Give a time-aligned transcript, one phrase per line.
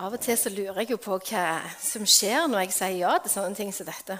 [0.00, 3.10] Av og til så lurer jeg jo på hva som skjer når jeg sier ja
[3.20, 4.14] til sånne ting som dette.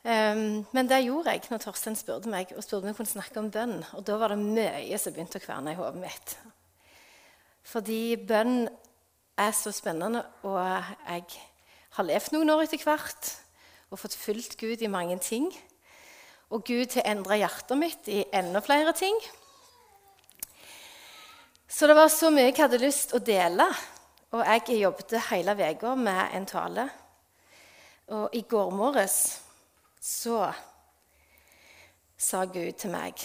[0.00, 3.42] Um, men det gjorde jeg når Torstein spurte meg og spurte om jeg kunne snakke
[3.42, 3.74] om bønn.
[3.92, 6.34] Og da var det mye som begynte å kverne i hodet mitt.
[7.68, 8.64] Fordi bønn
[9.44, 11.24] er så spennende, og jeg
[11.98, 13.32] har levd noen år etter hvert
[13.92, 15.50] og fått fulgt Gud i mange ting.
[16.48, 19.20] Og Gud har endra hjertet mitt i enda flere ting.
[21.68, 23.68] Så det var så mye jeg hadde lyst å dele.
[24.34, 26.88] Og jeg jobbet hele uka med en tale.
[28.08, 29.40] Og i går morges
[30.00, 30.48] så
[32.18, 33.22] sa Gud til meg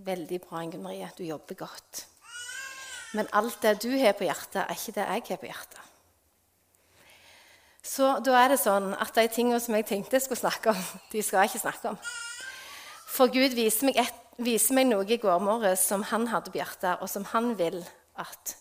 [0.00, 2.06] Veldig bra, Ingunn Marie, du jobber godt.
[3.12, 5.80] Men alt det du har på hjertet, er ikke det jeg har på hjertet.
[7.84, 10.80] Så da er det sånn at de tingene som jeg tenkte jeg skulle snakke om,
[11.12, 12.00] de skal jeg ikke snakke om.
[13.10, 16.62] For Gud viser meg, et, viser meg noe i går morges som han hadde på
[16.62, 17.82] hjertet, og som han vil
[18.16, 18.56] at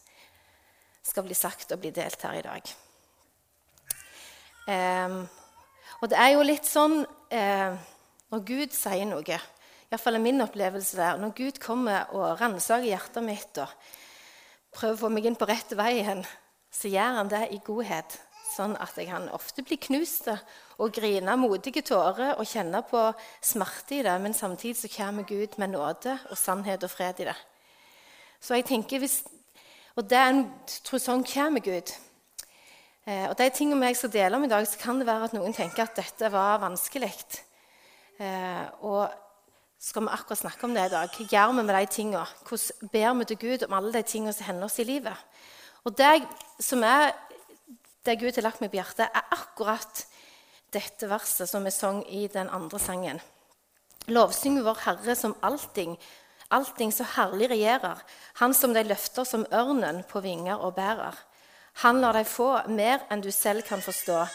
[1.10, 2.74] skal bli sagt og bli delt her i dag.
[4.70, 5.22] Um,
[6.00, 7.80] og det er jo litt sånn uh,
[8.30, 9.40] når Gud sier noe,
[9.90, 13.72] iallfall er min opplevelse der Når Gud kommer og ransaker hjertet mitt og
[14.76, 16.22] prøver å få meg inn på rett vei igjen,
[16.70, 18.20] så gjør han det i godhet.
[18.50, 23.02] Sånn at jeg kan ofte bli knust og grine modige tårer og kjenne på
[23.46, 27.30] smerte i det, men samtidig så kommer Gud med nåde og sannhet og fred i
[27.30, 27.38] det.
[28.42, 29.24] Så jeg tenker, hvis,
[30.00, 30.46] Og det er en,
[30.88, 31.92] tror sånn kommer Gud.
[33.04, 35.34] Eh, og de tingene jeg skal dele om i dag, så kan det være at
[35.36, 37.10] noen tenker at dette var vanskelig.
[38.16, 39.10] Eh, og
[39.80, 41.12] skal vi akkurat snakke om det i dag.
[41.12, 42.24] Hva gjør vi med de tingene?
[42.48, 45.26] Hvordan ber vi til Gud om alle de tingene som hender oss i livet?
[45.84, 46.14] Og det
[46.64, 47.12] som er
[48.08, 50.06] det Gud har lagt meg på hjertet, er akkurat
[50.72, 53.20] dette verset som vi sang i den andre sangen.
[54.08, 55.98] Lovsyng vår Herre som allting,
[56.50, 58.02] allting så herlig regjerer,
[58.42, 61.16] Han som de løfter som ørnen på vinger og bærer.
[61.84, 64.26] Han lar deg få mer enn du selv kan forstå,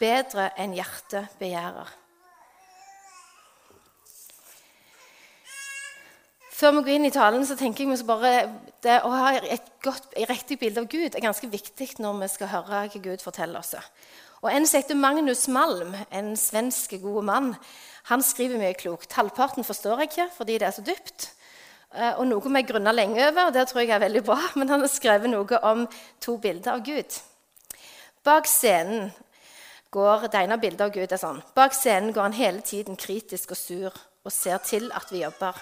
[0.00, 1.98] bedre enn hjertet begjærer.
[6.62, 8.32] Før vi går inn i talen, så tenker jeg bare
[8.86, 12.28] det å ha et godt, et riktig bilde av Gud er ganske viktig når vi
[12.30, 13.74] skal høre hva Gud forteller oss.
[14.42, 17.50] Og En som heter Magnus Malm, en svensk god mann,
[18.10, 19.10] han skriver mye klokt.
[19.14, 21.32] Halvparten forstår jeg ikke fordi det er så dypt.
[21.92, 24.38] Eh, og noe vi grunner lenge over, og det tror jeg er veldig bra.
[24.58, 25.84] Men han har skrevet noe om
[26.22, 27.18] to bilder av Gud.
[28.24, 29.10] Bak scenen
[29.92, 31.42] går det ene bildet av Gud er sånn.
[31.56, 35.58] Bak scenen går han hele tiden kritisk og sur og ser til at vi jobber.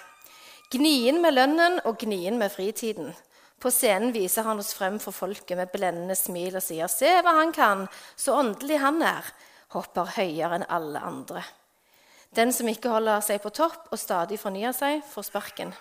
[0.70, 3.14] Gnien med lønnen og gnien med fritiden.
[3.60, 7.34] På scenen viser han oss frem for folket med blendende smil og sier, 'Se hva
[7.40, 9.32] han kan, så åndelig han er',
[9.74, 11.42] hopper høyere enn alle andre.
[12.36, 15.74] Den som ikke holder seg på topp og stadig fornyer seg, får sparken.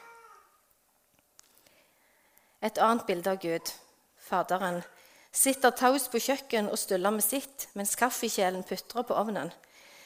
[2.62, 3.72] Et annet bilde av Gud,
[4.20, 4.82] Faderen,
[5.32, 9.52] sitter taus på kjøkken og stuller med sitt mens kaffekjelen putrer på ovnen.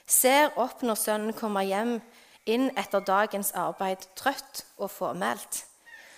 [0.06, 1.96] Ser opp når sønnen kommer hjem
[2.46, 5.64] inn etter dagens arbeid, trøtt og fåmælt.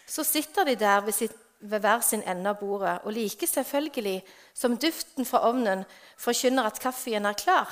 [0.08, 4.20] Så sitter de der ved, sitt, ved hver sin ende av bordet, og like selvfølgelig
[4.54, 5.86] som duften fra ovnen
[6.18, 7.72] forkynner at kaffen er klar,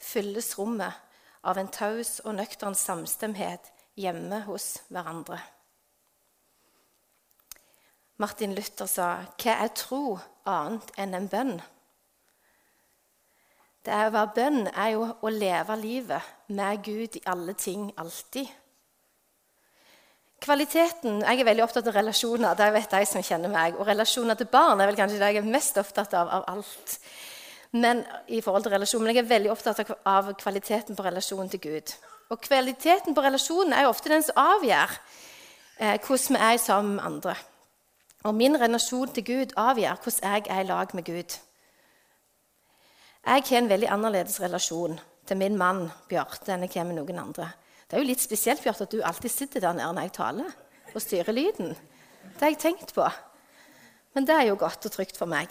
[0.00, 0.96] fylles rommet
[1.44, 5.42] av en taus og nøktern samstemthet hjemme hos hverandre.
[8.20, 11.62] Martin Luther sa, 'Hva er tro annet enn en bønn?'
[13.80, 18.48] Det å være bønn er jo å leve livet med Gud i alle ting, alltid.
[20.40, 22.54] Kvaliteten Jeg er veldig opptatt av relasjoner.
[22.54, 23.80] det vet de som kjenner meg.
[23.80, 26.98] Og relasjoner til barn er vel kanskje det jeg er mest opptatt av av alt.
[27.72, 31.60] Men i forhold til relasjon, men jeg er veldig opptatt av kvaliteten på relasjonen til
[31.60, 31.94] Gud.
[32.30, 34.90] Og kvaliteten på relasjonen er jo ofte den som avgjør
[35.78, 37.36] eh, hvordan vi er sammen med andre.
[38.24, 41.36] Og min relasjon til Gud avgjør hvordan jeg er i lag med Gud.
[43.26, 47.22] Jeg har en veldig annerledes relasjon til min mann Bjarte enn jeg har med noen
[47.22, 47.48] andre.
[47.88, 50.52] Det er jo litt spesielt Bjarte, at du alltid sitter der nede når jeg taler
[50.92, 51.72] og styrer lyden.
[52.34, 53.06] Det har jeg tenkt på.
[54.14, 55.48] Men det er jo godt og trygt for meg.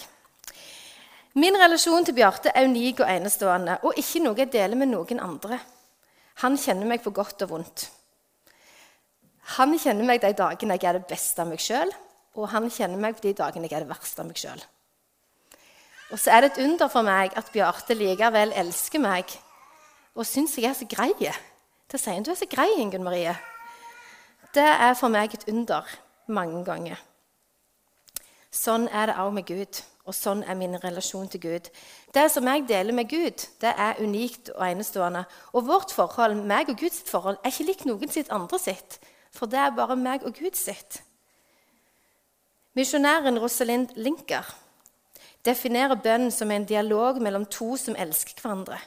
[1.34, 5.22] Min relasjon til Bjarte er unik og enestående og ikke noe jeg deler med noen
[5.24, 5.58] andre.
[6.44, 7.88] Han kjenner meg på godt og vondt.
[9.58, 11.90] Han kjenner meg de dagene jeg er det beste av meg sjøl,
[12.40, 14.64] og han kjenner meg på de dagene jeg er det verste av meg sjøl.
[16.10, 19.30] Og så er det et under for meg at Bjarte likevel elsker meg
[20.16, 21.14] og syns jeg er så grei.
[21.90, 22.24] Det sier han.
[22.24, 23.38] 'Du er så grei, Ingunn Marie.'
[24.54, 25.86] Det er for meg et under
[26.28, 26.98] mange ganger.
[28.52, 31.70] Sånn er det også med Gud, og sånn er min relasjon til Gud.
[32.14, 35.26] Det som jeg deler med Gud, det er unikt og enestående.
[35.54, 38.98] Og vårt forhold, meg og Guds forhold, er ikke likt noen sitt andre sitt.
[39.32, 41.04] For det er bare meg og Gud sitt.
[42.80, 44.46] Misjonæren Rosalind Linker
[45.44, 48.78] definerer bønnen som en dialog mellom to som elsker hverandre.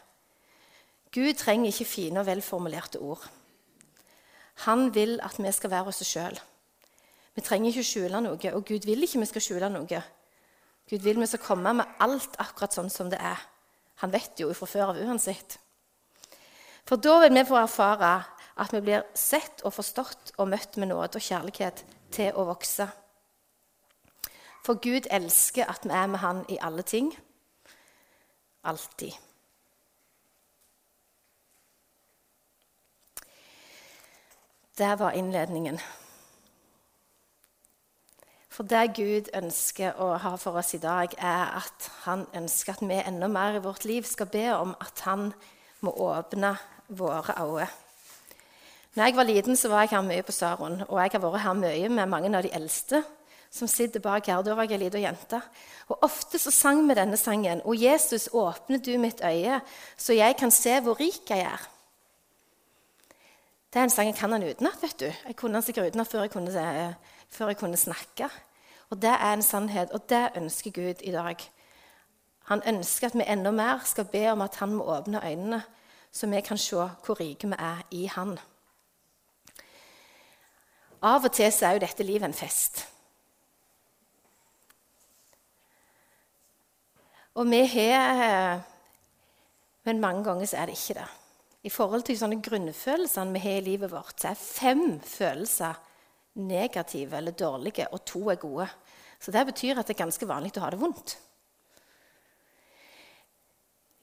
[1.13, 3.27] Gud trenger ikke fine og velformulerte ord.
[4.65, 6.39] Han vil at vi skal være oss sjøl.
[7.35, 10.01] Vi trenger ikke skjule noe, og Gud vil ikke vi skal skjule noe.
[10.89, 13.45] Gud vil vi skal komme med alt akkurat sånn som det er.
[14.01, 15.59] Han vet jo fra før av uansett.
[16.89, 18.17] For da vil vi få erfare
[18.57, 22.89] at vi blir sett og forstått og møtt med nåde og kjærlighet til å vokse.
[24.63, 27.19] For Gud elsker at vi er med Han i alle ting.
[28.65, 29.13] Alltid.
[34.79, 35.81] Det var innledningen.
[38.53, 42.83] For det Gud ønsker å ha for oss i dag, er at han ønsker at
[42.85, 45.33] vi enda mer i vårt liv skal be om at han
[45.81, 46.57] må åpne
[46.89, 47.69] våre øyne.
[48.95, 51.41] Når jeg var liten, så var jeg her mye på Saron, og jeg har vært
[51.41, 53.03] her mye med mange av de eldste
[53.53, 54.43] som sitter bak her.
[54.43, 55.41] Da var jeg ei lita jente.
[55.93, 57.61] Og Ofte så sang vi denne sangen.
[57.69, 59.61] Og Jesus, åpne du mitt øye,
[59.97, 61.69] så jeg kan se hvor rik jeg er.
[63.73, 64.83] Det er en sang jeg kan han utenat.
[64.83, 65.13] vet du.
[65.27, 66.97] Jeg kunne den sikkert utenat før, kunne,
[67.31, 68.29] før jeg kunne snakke.
[68.91, 71.37] Og Det er en sannhet, og det ønsker Gud i dag.
[72.45, 75.63] Han ønsker at vi enda mer skal be om at han må åpne øynene,
[76.13, 78.39] så vi kan se hvor rike vi er i han.
[81.03, 82.92] Av og til så er jo dette livet en fest.
[87.35, 88.61] Og vi har
[89.85, 91.09] Men mange ganger så er det ikke det.
[91.67, 95.75] I forhold til sånne grunnfølelsene vi har i livet vårt, så er fem følelser
[96.39, 98.69] negative eller dårlige, og to er gode.
[99.19, 101.17] Så det betyr at det er ganske vanlig å ha det vondt.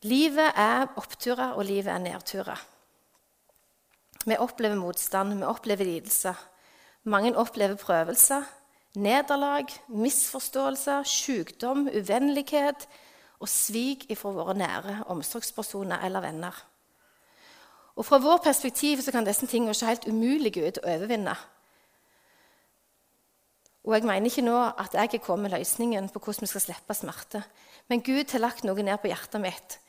[0.07, 2.61] Livet er oppturer, og livet er nedturer.
[4.25, 6.39] Vi opplever motstand, vi opplever lidelser.
[7.07, 8.43] Mange opplever prøvelser,
[8.99, 12.87] nederlag, misforståelser, sykdom, uvennlighet
[13.39, 16.65] og svik fra våre nære omsorgspersoner eller venner.
[17.95, 21.35] Og Fra vår perspektiv så kan disse tingene se helt umulige ut å overvinne.
[23.83, 26.61] Og Jeg mener ikke nå at jeg er kommet med løsningen på hvordan vi skal
[26.61, 27.43] slippe smerte.
[27.87, 29.79] Men Gud har lagt noe ned på hjertet mitt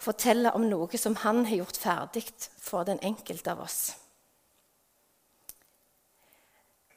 [0.00, 2.24] og forteller om noe som Han har gjort ferdig
[2.56, 3.80] for den enkelte av oss.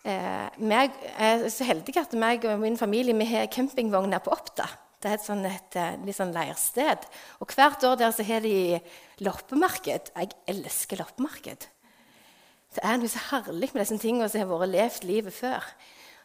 [0.03, 4.67] Eh, jeg er så heldig at meg og min familie vi har campingvogner på Oppda.
[5.03, 7.03] Det er et, sånn, et, eh, litt sånn leirsted.
[7.44, 8.79] Og hvert år der så har de
[9.19, 10.13] loppemarked.
[10.15, 11.65] Jeg elsker loppemarked.
[12.73, 15.67] Det er noe så herlig med disse tingene som har vært levd livet før.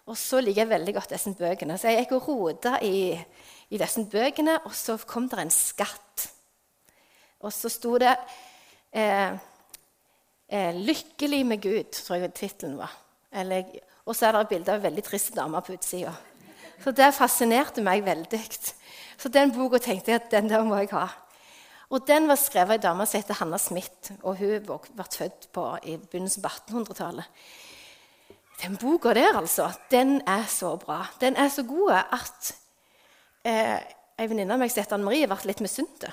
[0.06, 1.74] Og så liker jeg veldig godt disse bøkene.
[1.74, 6.28] Så jeg gikk og rota i, i, disse bøkene, og så kom det en skatt.
[7.42, 8.14] Og så sto det
[8.94, 9.34] eh,
[10.46, 12.94] eh, 'Lykkelig med Gud', tror jeg tittelen var.
[13.34, 13.66] Eller,
[14.06, 16.14] og så er det et bilde av en veldig trist dame på utsida.
[16.82, 18.42] Så det fascinerte meg veldig.
[19.18, 21.08] Så den boka tenkte jeg at den der må jeg ha.
[21.90, 25.48] Og Den var skrevet av ei dame som heter Hanna Smith, og hun ble født
[25.52, 27.24] på, i begynnelsen av 1800-tallet.
[28.62, 31.06] Den boka der, altså, den er så bra.
[31.20, 32.52] Den er så god at
[33.46, 33.78] eh,
[34.18, 36.04] venninne av meg som heter Anne Marie, ble litt misunt.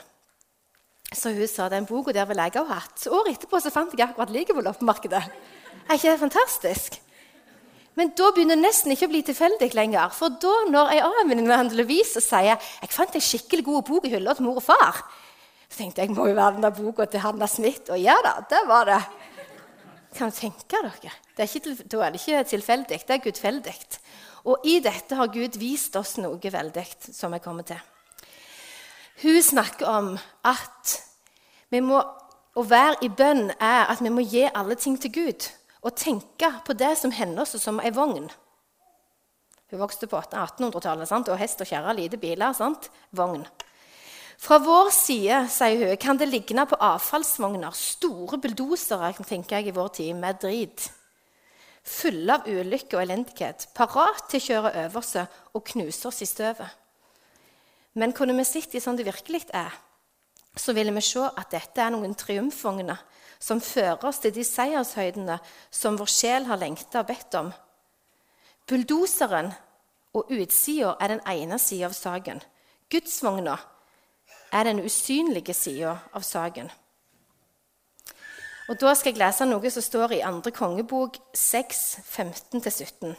[1.11, 2.95] Så hun sa den boka der ville jeg ha hatt.
[3.01, 5.23] Så året etterpå så fant jeg akkurat like på loppemarkedet.
[5.89, 7.01] Er ikke det fantastisk?
[7.95, 10.11] Men da begynner det nesten ikke å bli tilfeldig lenger.
[10.15, 14.11] For da, når ei annen venninne Lovise sier jeg fant en skikkelig god bok i
[14.17, 14.99] hylla til mor og far,
[15.69, 17.87] så tenkte jeg må jo være den der boka til Hanna Smith.
[17.95, 18.99] Og ja da, det var det.
[20.15, 20.91] Kan du tenke dere?
[21.35, 23.75] Er ikke, da er det ikke tilfeldig, det er gudfeldig.
[24.45, 27.79] Og i dette har Gud vist oss noe veldig som jeg kommer til.
[29.23, 30.95] Hun snakker om at
[31.71, 31.99] vi må,
[32.55, 35.47] å være i bønn er at vi må gi alle ting til Gud
[35.85, 38.27] og tenke på det som hender oss som ei vogn.
[39.71, 42.53] Hun vokste på 1800-tallet og hest og kjerre, lite biler.
[42.53, 42.89] sant?
[43.11, 43.45] Vogn.
[44.41, 49.75] Fra vår side sier hun, kan det ligne på avfallsvogner, store bulldosere tenker jeg i
[49.75, 50.89] vår tid, med drit.
[51.85, 56.29] Fulle av ulykke og elendighet, parat til å kjøre over oss og knuse oss i
[56.29, 56.81] støvet.
[57.95, 59.71] Men kunne vi sett i sånn det virkelig er,
[60.55, 62.99] så ville vi se at dette er noen triumfvogner
[63.45, 65.37] som fører oss til de seiershøydene
[65.69, 67.51] som vår sjel har lengta og bedt om.
[68.65, 69.51] Bulldoseren
[70.17, 72.41] og utsida er den ene sida av saken.
[72.89, 73.59] Gudsvogna
[74.51, 76.71] er den usynlige sida av saken.
[78.69, 80.51] Og Da skal jeg lese noe som står i 2.
[80.55, 83.13] kongebok 6, 15-17.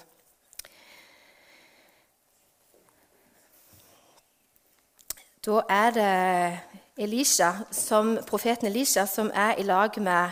[5.47, 10.31] Da er det Elisha, som, profeten Elisha, som er i lag med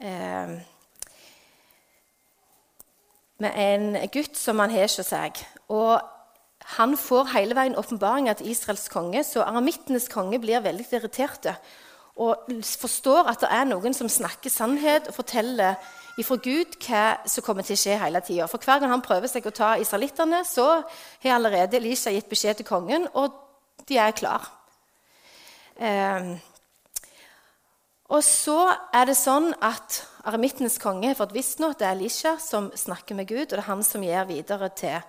[0.00, 0.56] eh,
[3.38, 5.40] med en gutt som han har hos seg.
[5.68, 6.00] Og
[6.76, 11.52] han får hele veien åpenbaringer til Israels konge, så aramittenes konge blir veldig irritert
[12.16, 15.76] og forstår at det er noen som snakker sannhet og forteller
[16.16, 18.46] ifra Gud hva som kommer til å skje hele tida.
[18.48, 20.80] For hver gang han prøver seg å ta israelittene, så
[21.20, 23.36] har allerede Elisha gitt beskjed til kongen, og
[23.84, 24.48] de er klar.
[25.76, 26.36] Eh,
[28.06, 28.58] og så
[28.94, 32.68] er det sånn at Aramittenes konge har fått visst nå at det er Elisha som
[32.74, 35.00] snakker med Gud, og det er han som gir videre til,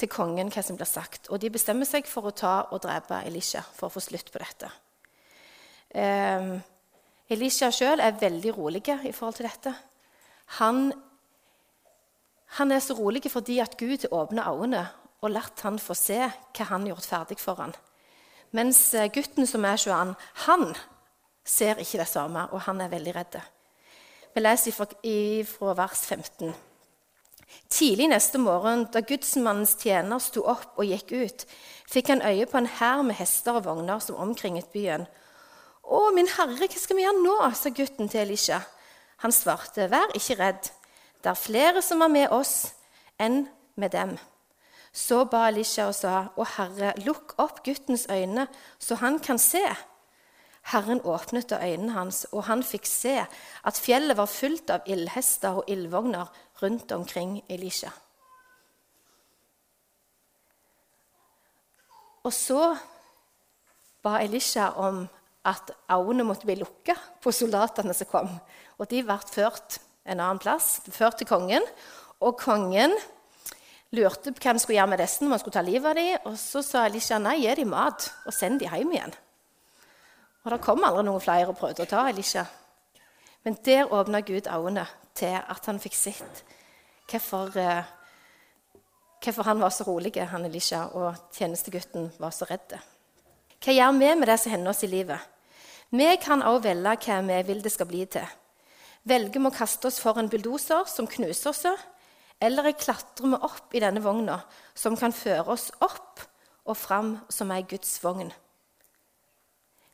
[0.00, 1.28] til kongen hva som blir sagt.
[1.28, 4.40] Og de bestemmer seg for å ta og drepe Elisha for å få slutt på
[4.40, 4.72] dette.
[5.94, 6.54] Eh,
[7.34, 9.74] Elisha sjøl er veldig rolig i forhold til dette.
[10.60, 10.90] Han,
[12.58, 14.84] han er så rolig fordi at Gud har åpna øynene
[15.24, 17.72] og latt han få se hva han har gjort ferdig for han.
[18.54, 20.14] Mens eh, gutten som er 21,
[20.46, 20.68] han
[21.44, 23.40] ser ikke det samme, og han er veldig redd.
[24.34, 26.54] Vi leser fra, vers 15.
[27.70, 31.44] Tidlig neste morgen, da gudsmannens tjener sto opp og gikk ut,
[31.90, 35.06] fikk han øye på en hær med hester og vogner som omkringet byen.
[35.84, 38.60] 'Å, min herre, hva skal vi gjøre nå?' sa gutten til Elisha.
[39.22, 40.70] Han svarte, 'Vær ikke redd.
[41.22, 42.72] Det er flere som er med oss,
[43.18, 44.18] enn med dem.'
[44.94, 48.46] Så ba Elisha og sa, 'Å Herre, lukk opp guttens øyne,
[48.78, 49.76] så han kan se.'
[50.64, 53.26] Herren åpnet øynene hans, og han fikk se
[53.64, 56.30] at fjellet var fullt av ildhester og ildvogner
[56.62, 57.90] rundt omkring Elisha.
[62.24, 62.76] Og så
[64.02, 65.08] ba Elisha om
[65.44, 68.30] at øynene måtte bli lukka på soldatene som kom.
[68.78, 71.62] Og de ble ført en annen plass, ført til kongen.
[72.20, 72.96] Og kongen
[73.94, 76.26] lurte på hva vi skulle gjøre med disse, om han skulle ta livet av dem.
[76.30, 79.16] Og så sa Elisha nei, gi dem mat, og send dem hjem igjen.
[80.44, 82.44] Og det kom aldri noen flere og prøvde å ta Elisha.
[83.44, 84.86] Men der åpna Gud øynene
[85.16, 86.42] til at han fikk sett
[87.10, 87.84] hvorfor, uh,
[89.20, 92.76] hvorfor han var så rolig, han Elisha, og tjenestegutten var så redd.
[93.64, 95.20] Hva gjør vi med det som hender oss i livet?
[95.94, 98.26] Vi kan også velge hva vi vil det skal bli til.
[99.04, 101.64] Velger vi å kaste oss for en bulldoser som knuser oss,
[102.40, 104.40] eller klatrer vi opp i denne vogna,
[104.74, 106.22] som kan føre oss opp
[106.64, 108.32] og fram som ei Guds vogn?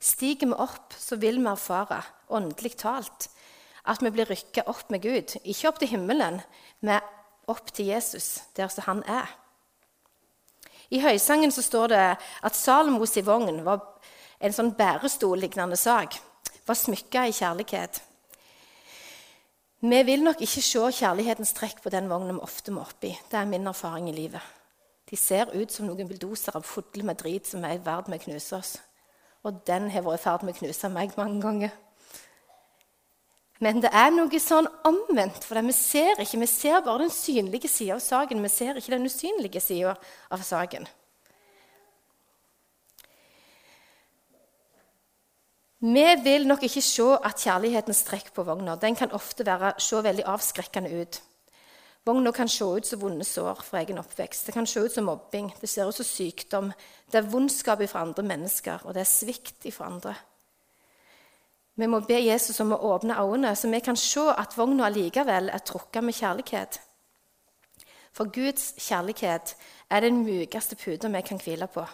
[0.00, 2.00] Stiger vi opp, så vil vi erfare,
[2.32, 3.28] åndelig talt,
[3.84, 5.36] at vi blir rykka opp med Gud.
[5.44, 6.40] Ikke opp til himmelen,
[6.80, 7.04] men
[7.50, 9.28] opp til Jesus, der som han er.
[10.90, 13.84] I høysangen så står det at Salomos i vogn var
[14.40, 16.16] en sånn bærestol-lignende sak
[16.66, 18.00] var smykka i kjærlighet.
[19.80, 23.14] Vi vil nok ikke se kjærlighetens trekk på den vogna vi ofte må oppi.
[23.30, 24.42] Det er min erfaring i livet.
[25.08, 28.24] De ser ut som noen bulldosere fulle med drit som er i ferd med å
[28.26, 28.74] knuse oss.
[29.40, 31.72] Og den har vært i ferd med å knuse meg mange ganger.
[33.60, 37.68] Men det er noe sånn omvendt, for vi ser ikke, vi ser bare den synlige
[37.68, 38.44] sida av saken.
[38.44, 39.96] Vi ser ikke den usynlige sida
[40.28, 40.84] av saken.
[45.80, 49.96] Vi vil nok ikke se at kjærligheten strekker på vogna den kan ofte være, se
[50.04, 51.20] veldig avskrekkende ut.
[52.04, 54.46] Vogna kan se ut som vonde sår fra egen oppvekst.
[54.46, 56.72] Det kan se ut som mobbing, det ser ut som sykdom.
[57.12, 60.14] Det er vondskap fra andre mennesker, og det er svikt fra andre.
[61.76, 65.48] Vi må be Jesus om å åpne øynene, så vi kan se at vogna allikevel
[65.48, 66.80] er trukket med kjærlighet.
[68.12, 69.56] For Guds kjærlighet
[69.90, 71.86] er den mykeste puta vi kan hvile på.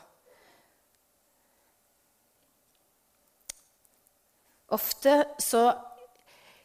[4.75, 5.69] Ofte så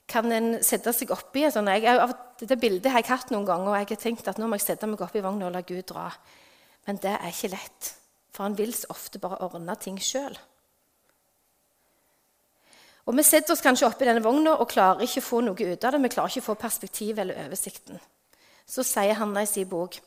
[0.10, 2.10] kan en sette seg oppi sånn, jeg,
[2.42, 4.66] Dette bildet har jeg hatt noen ganger, og jeg har tenkt at nå må jeg
[4.72, 6.08] sette meg oppi vogna og la Gud dra.
[6.88, 7.92] Men det er ikke lett,
[8.34, 10.34] for han vil så ofte bare ordne ting sjøl.
[13.06, 15.86] Og Vi setter oss kanskje oppi denne vogna og klarer ikke å få noe ut
[15.86, 16.02] av det.
[16.02, 18.02] Vi klarer ikke å få perspektiv eller oversikten.
[18.66, 19.98] Så sier Hanna i sin bok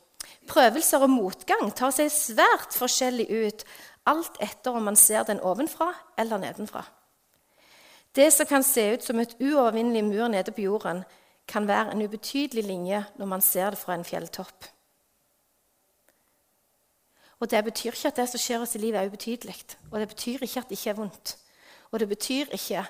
[0.49, 3.65] prøvelser og motgang tar seg svært forskjellig ut,
[4.09, 6.83] alt etter om man ser den ovenfra eller nedenfra.
[8.15, 11.03] Det som kan se ut som et uovervinnelig mur nede på jorden,
[11.47, 14.65] kan være en ubetydelig linje når man ser det fra en fjelltopp.
[17.39, 19.55] Og Det betyr ikke at det som skjer oss i livet, er ubetydelig.
[19.91, 21.37] Og det betyr ikke at det ikke er vondt.
[21.91, 22.85] Og det betyr ikke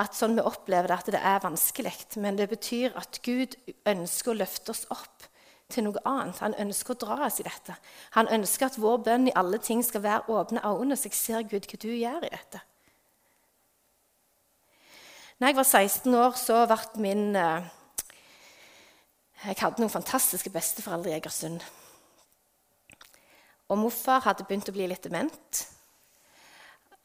[0.00, 1.94] at sånn vi opplever det, at det er vanskelig.
[2.16, 3.54] Men det betyr at Gud
[3.86, 5.28] ønsker å løfte oss opp
[5.70, 6.42] til noe annet.
[6.42, 7.76] Han ønsker å dra oss i dette.
[8.18, 11.46] Han ønsker at vår bønn i alle ting skal være åpne øyne, så jeg ser
[11.46, 12.62] Gud hva du gjør i dette.
[15.40, 17.68] Når jeg var 16 år, så ble min eh,
[19.40, 21.62] Jeg hadde noen fantastiske besteforeldre i Egersund.
[23.72, 25.62] Og morfar hadde begynt å bli litt dement.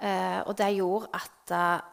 [0.04, 1.86] Eh, og det gjorde at eh,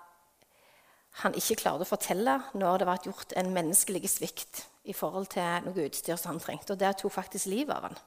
[1.23, 5.69] han ikke klarte å fortelle når det var gjort en menneskelig svikt i forhold til
[5.69, 6.75] noe utstyr som han trengte.
[6.75, 8.01] Og det tok faktisk livet av han.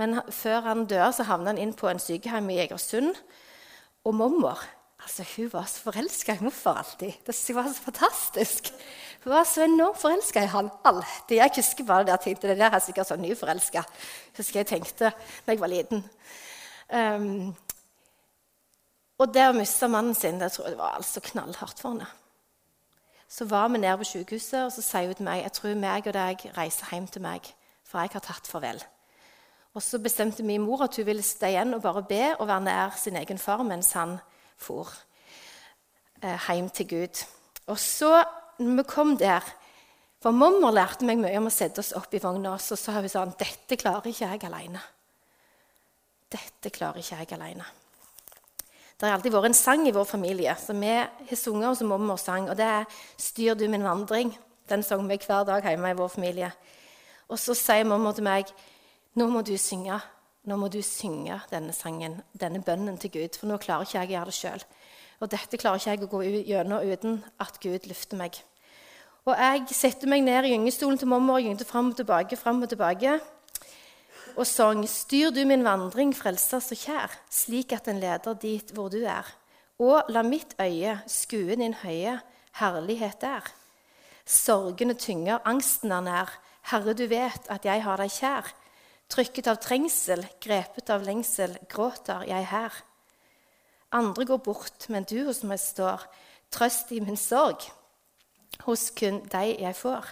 [0.00, 3.20] Men før han dør, så havna han inn på en sykehjem i Egersund.
[4.08, 4.64] Og mormor
[5.04, 7.12] altså, hun var så forelska i morfar alltid.
[7.26, 8.72] Det var så fantastisk.
[9.24, 11.36] Hun var så enormt forelska i han alltid.
[11.36, 13.84] Jeg husker bare det jeg tenkte, det der er sikkert sånn nyforelska.
[14.36, 15.12] Husker jeg tenkte
[15.46, 16.02] da jeg var liten.
[16.92, 17.54] Um,
[19.18, 22.10] og det å miste mannen sin det tror jeg var altså knallhardt for henne.
[23.28, 26.10] Så var vi nede på sykehuset, og så sier hun til meg jeg tror meg
[26.10, 27.48] og deg reiser hjem til meg,
[27.86, 28.82] for jeg har tatt farvel.
[29.74, 32.66] Og Så bestemte min mor at hun ville stå igjen og bare be og være
[32.68, 34.18] nær sin egen far mens han
[34.56, 34.90] for
[36.22, 37.22] eh, hjem til Gud.
[37.66, 38.24] Og så,
[38.58, 39.54] når vi kom der
[40.24, 42.94] For mormor lærte meg mye om å sette oss opp i vogna, og så sa
[42.96, 44.80] hun sånn Dette klarer ikke jeg alene.
[46.32, 47.66] Dette klarer ikke jeg alene.
[48.94, 51.90] Det har alltid vært en sang i vår familie som vi har sunget, og som
[51.92, 52.48] mormor sang.
[52.48, 52.84] Og det er
[53.18, 54.32] 'Styr du min vandring'.
[54.68, 56.52] Den sang vi hver dag hjemme i vår familie.
[57.28, 58.46] Og så sier mormor til meg
[59.14, 60.00] 'Nå må du synge'.
[60.44, 64.10] Nå må du synge denne sangen, denne bønnen til Gud, for nå klarer ikke jeg
[64.10, 64.64] å gjøre det sjøl.
[65.20, 68.36] Og dette klarer ikke jeg å gå gjennom uten at Gud løfter meg.
[69.24, 72.60] Og jeg setter meg ned i gyngestolen til mormor og gyngte fram og tilbake, fram
[72.62, 73.18] og tilbake
[74.36, 78.88] og sang 'Styr du min vandring, frelser så kjær', slik at den leder dit hvor
[78.88, 79.26] du er.
[79.78, 82.20] Og la mitt øye skue din høye
[82.58, 83.46] herlighet der.
[84.26, 86.38] Sorgene tynger, angsten er nær.
[86.62, 88.54] Herre, du vet at jeg har deg kjær.
[89.12, 92.76] Trykket av trengsel, grepet av lengsel, gråter jeg her.
[93.94, 96.02] Andre går bort, men du hos meg står.
[96.54, 97.68] Trøst i min sorg.
[98.64, 100.08] Hos kun deg jeg får.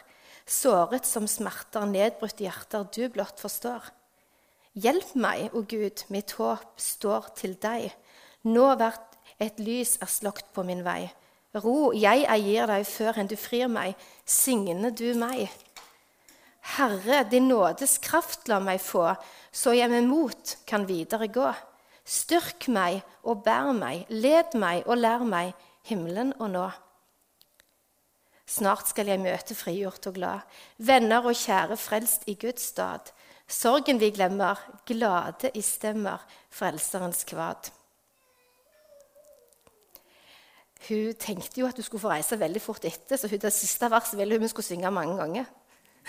[0.47, 3.89] Såret som smerter, nedbrutte hjerter du blott forstår.
[4.73, 7.91] Hjelp meg, o Gud, mitt håp står til deg.
[8.49, 11.11] Nå hvert et lys er slokt på min vei.
[11.61, 13.93] Ro jeg eier deg før enn du frir meg,
[14.25, 15.51] signe du meg.
[16.63, 19.09] Herre, din nådes kraft la meg få,
[19.51, 21.51] så jeg med mot kan videre gå.
[22.07, 25.53] Styrk meg og bær meg, led meg og lær meg
[25.91, 26.69] himmelen å nå.
[28.47, 30.47] Snart skal jeg møte frigjort og glad,
[30.79, 33.11] venner og kjære frelst i Guds stad.
[33.49, 36.23] Sorgen vi glemmer, glade i stemmer,
[36.53, 37.71] Frelserens kvad.
[40.89, 44.19] Hun tenkte jo at hun skulle få reise veldig fort etter, så det siste verset
[44.19, 45.51] ville hun skulle synge mange ganger.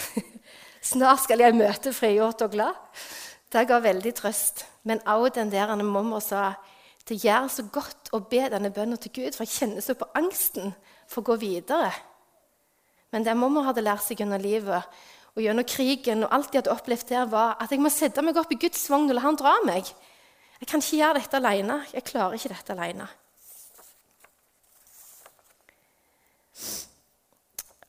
[0.94, 2.78] Snart skal jeg møte frigjort og glad.
[3.54, 4.66] Det ga veldig trøst.
[4.84, 6.54] Men også den der mamma sa
[7.08, 10.08] det gjør så godt å be denne bønnen til Gud, for jeg kjenner så på
[10.16, 10.72] angsten
[11.12, 11.92] for å gå videre.
[13.12, 14.88] Men det mamma hadde lært seg under livet,
[15.36, 18.40] og gjennom krigen og alt de hadde opplevd der, var at jeg må sette meg
[18.40, 19.92] opp i Guds vogn og la Han dra meg.
[20.62, 21.78] Jeg kan ikke gjøre dette alene.
[21.92, 23.10] Jeg klarer ikke dette alene.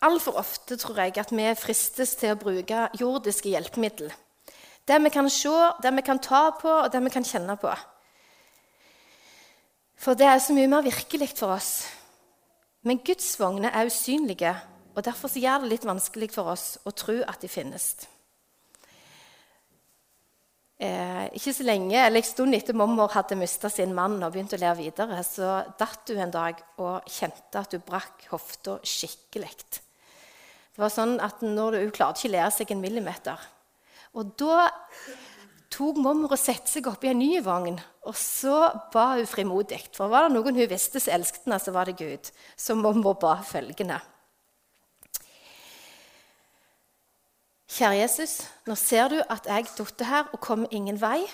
[0.05, 4.13] Altfor ofte tror jeg at vi fristes til å bruke jordiske hjelpemidler.
[4.85, 7.73] Det vi kan se, det vi kan ta på, og det vi kan kjenne på.
[9.97, 11.87] For det er så mye mer virkelig for oss.
[12.85, 14.53] Men Guds vogner er usynlige
[14.95, 17.87] og Derfor gjør det litt vanskelig for oss å tro at de finnes.
[20.79, 24.55] Eh, ikke så lenge, eller En stund etter mormor hadde mista sin mann og begynt
[24.55, 29.83] å leve videre, så datt hun en dag og kjente at hun brakk hofta skikkelig.
[30.75, 33.47] Det var sånn at når Hun klarte ikke å lære seg en millimeter.
[34.15, 34.71] Og Da
[35.75, 39.81] tok mormor og satte seg opp i en ny vogn, og så ba hun frimodig.
[39.95, 42.31] For var det noen hun visste som elsket henne, så var det Gud.
[42.57, 43.99] Så mormor ba følgende.
[47.75, 48.37] Kjære Jesus,
[48.69, 51.25] nå ser du at jeg datt her og kom ingen vei.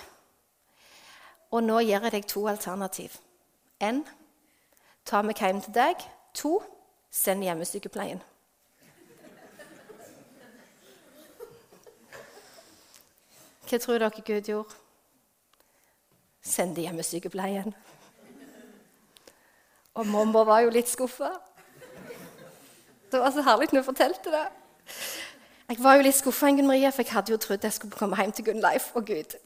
[1.53, 3.19] Og nå gir jeg deg to alternativ.
[3.77, 4.01] En,
[5.05, 6.01] ta meg hjem til deg.
[6.41, 6.57] To,
[7.13, 8.23] send hjemmesykepleien.
[13.71, 14.75] Hva tror dere Gud gjorde?
[16.43, 17.71] Sendte hjemmesykepleien.
[19.95, 21.29] Og mamma var jo litt skuffa.
[23.11, 24.43] Det var så herlig når hun fortalte det.
[25.71, 28.33] Jeg var jo litt skuffa, Maria, for jeg hadde jo trodd jeg skulle komme hjem
[28.35, 29.37] til Gunnleif og Gud.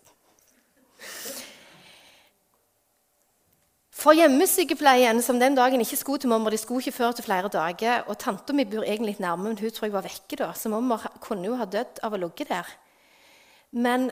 [3.94, 7.50] For hjemmesykepleien, som den dagen ikke skulle til mamma, de skulle ikke før til flere
[7.54, 10.50] dager, og tanta mi bor egentlig litt nærme, men hun tror jeg var vekke da,
[10.58, 12.74] så mamma kunne jo ha dødd av å ligge der.
[13.76, 14.08] Men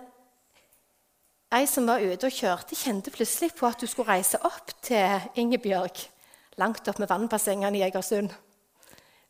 [1.56, 5.39] ei som var ute og kjørte, kjente plutselig på at hun skulle reise opp til
[5.39, 6.02] Ingebjørg,
[6.60, 8.34] langt opp med vannbassengene i Egersund.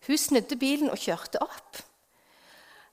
[0.07, 1.83] Hun snudde bilen og kjørte opp.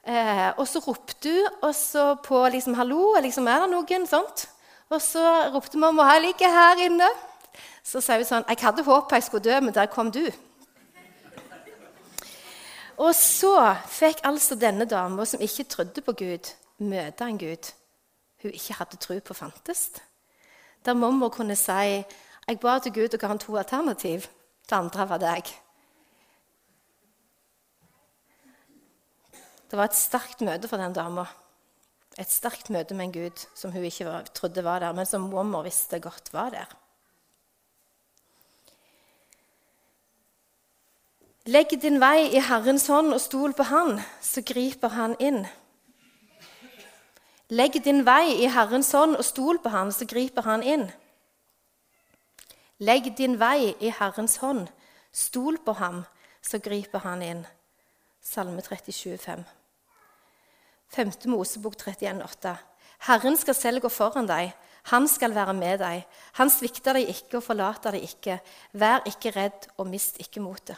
[0.04, 4.48] Eh, og så ropte hun på liksom 'Hallo, liksom, er det noen?' sånt.
[4.90, 7.10] Og så ropte mamma 'Jeg ligger her inne'.
[7.82, 10.32] Så sa hun sånn 'Jeg hadde håpet jeg skulle dø, men der kom du'.
[12.98, 17.72] Og så fikk altså denne dama, som ikke trodde på Gud, møte en Gud
[18.42, 19.90] hun ikke hadde tro på fantes.
[20.84, 22.04] Der mamma kunne si
[22.50, 24.26] jeg ba til Gud og ga han to alternativ.
[24.66, 25.50] Det andre var deg.
[29.70, 31.26] Det var et sterkt møte for den dama.
[32.18, 35.28] Et sterkt møte med en Gud som hun ikke var, trodde var der, men som
[35.30, 36.72] mamma visste godt var der.
[41.46, 45.46] Legg din vei i Herrens hånd og stol på Han, så griper Han inn.
[47.50, 50.90] Legg din vei i Herrens hånd og stol på Han, så griper Han inn.
[52.80, 54.68] Legg din vei i Herrens hånd,
[55.12, 56.04] stol på ham,
[56.40, 57.42] så griper Han inn.
[58.24, 59.42] Salme 37, 5.
[60.94, 61.10] 5.
[61.28, 62.54] Mosebok 31, 8.
[63.04, 64.54] Herren skal selv gå foran deg.
[64.94, 66.06] Han skal være med deg.
[66.40, 68.38] Han svikter deg ikke og forlater deg ikke.
[68.72, 70.76] Vær ikke redd og mist ikke motet.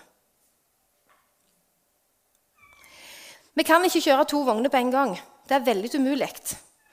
[3.54, 5.14] Vi kan ikke kjøre to vogner på en gang.
[5.52, 6.30] Det er veldig umulig.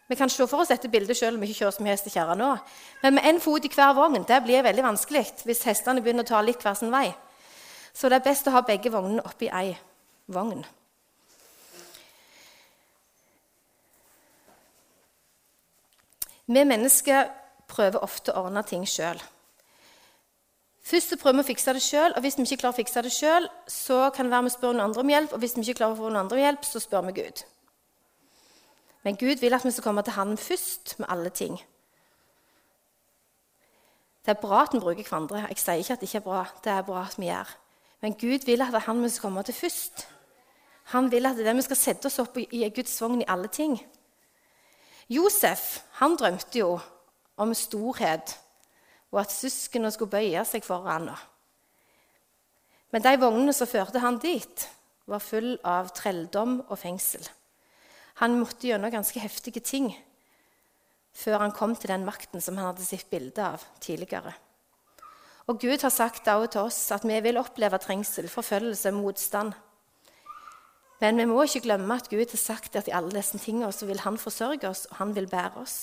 [0.09, 2.23] Vi kan se for oss dette bildet selv om vi ikke kjører som hest i
[2.35, 2.47] nå.
[3.03, 6.27] Men med én fot i hver vogn det blir veldig vanskelig hvis hestene begynner å
[6.27, 7.13] ta litt hver sin vei.
[7.93, 9.77] Så det er best å ha begge vognene oppi ei
[10.27, 10.65] vogn.
[16.51, 17.29] Vi mennesker
[17.71, 19.21] prøver ofte å ordne ting sjøl.
[20.83, 23.05] Først så prøver vi å fikse det sjøl, og hvis vi ikke klarer å fikse
[23.07, 25.63] det sjøl, så kan det være vi spør noen andre om hjelp, og hvis vi
[25.63, 27.45] ikke klarer å få noen andre om hjelp, så spør vi Gud.
[29.03, 31.59] Men Gud vil at vi skal komme til Han først med alle ting.
[34.25, 35.45] Det er bra at vi bruker hverandre.
[35.47, 36.45] Jeg sier ikke at det ikke er bra.
[36.63, 37.57] Det er bra at vi gjør.
[38.01, 40.07] Men Gud vil at det er Han vi skal komme til først.
[40.83, 43.27] Han vil at det er det vi skal sette oss opp i Guds vogn i
[43.27, 43.79] alle ting.
[45.09, 46.79] Josef han drømte jo
[47.37, 48.39] om storhet
[49.11, 51.17] og at søsknene skulle bøye seg foran ham.
[52.91, 54.69] Men de vognene som førte han dit,
[55.09, 57.25] var full av trelldom og fengsel.
[58.19, 59.93] Han måtte gjennom ganske heftige ting
[61.19, 64.33] før han kom til den makten som han hadde sett bilde av tidligere.
[65.49, 69.55] Og Gud har sagt også til oss at vi vil oppleve trengsel, forfølgelse, motstand.
[71.01, 73.87] Men vi må ikke glemme at Gud har sagt at i alle disse tingene så
[73.89, 75.79] vil han forsørge oss, og han vil bære oss.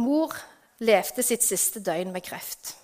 [0.00, 0.34] Mor
[0.80, 2.79] levde sitt siste døgn med kreft.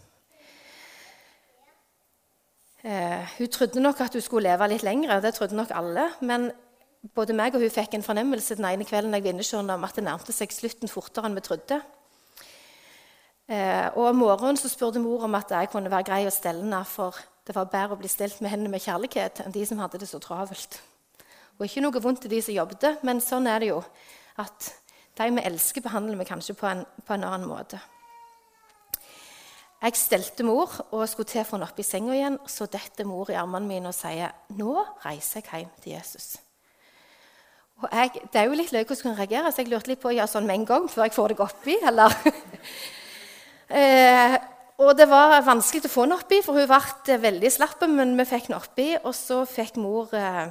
[2.87, 6.07] Eh, hun trodde nok at hun skulle leve litt lenger, det trodde nok alle.
[6.20, 6.53] Men
[7.14, 10.05] både meg og hun fikk en fornemmelse den ene kvelden jeg vinnersjøen om at det
[10.07, 11.81] nærmte seg slutten fortere enn vi trodde.
[13.49, 16.85] Eh, og Om morgenen så spurte mor om at jeg kunne være grei og stellende,
[16.87, 19.99] for det var bedre å bli stilt med hendene med kjærlighet enn de som hadde
[20.03, 20.81] det så travelt.
[21.59, 23.83] Og Ikke noe vondt til de som jobbet, men sånn er det jo.
[24.37, 24.72] at
[25.16, 27.81] de vi elsker, behandler vi kanskje på en, på en annen måte.
[29.87, 32.40] Jeg stelte mor og skulle til å få henne opp i senga igjen.
[32.51, 34.72] Så detter mor i armene mine og sier, 'Nå
[35.05, 36.40] reiser jeg hjem til Jesus'.
[37.83, 40.09] Og jeg, Det er jo litt løye hvordan hun reagerer, så jeg lurte litt på
[40.09, 41.77] å gjøre sånn med en gang før jeg får deg oppi.
[41.87, 42.11] eller...
[43.79, 44.38] eh,
[44.79, 47.81] og det var vanskelig å få henne oppi, for hun ble veldig slapp.
[47.88, 50.51] Men vi fikk henne oppi, og så fikk mor eh,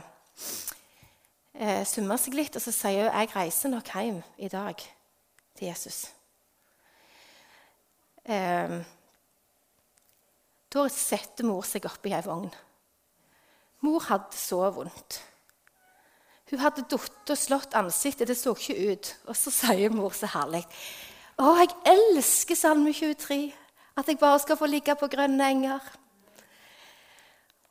[1.59, 4.75] eh, seg litt, og så sier hun jeg reiser nok hjem i dag
[5.57, 6.05] til Jesus.
[8.25, 8.79] Eh,
[10.73, 12.51] da setter mor seg opp i ei vogn.
[13.85, 15.19] Mor hadde så vondt.
[16.51, 18.29] Hun hadde falt og slått ansiktet.
[18.29, 19.11] Det så ikke ut.
[19.29, 20.65] Og så sier mor så herlig
[21.35, 23.51] Å, jeg elsker Salme 23.
[23.95, 25.83] At jeg bare skal få ligge på grønne enger.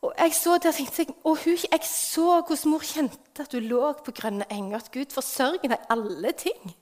[0.05, 3.93] Og jeg så der tenkte og hun, jeg så hvordan mor kjente at hun lå
[4.05, 6.75] på grønne enger, at Gud forsørger deg alle ting.